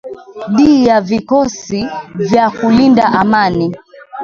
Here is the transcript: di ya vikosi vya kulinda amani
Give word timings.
di 0.55 0.69
ya 0.85 0.97
vikosi 1.09 1.81
vya 2.15 2.45
kulinda 2.49 3.05
amani 3.21 3.67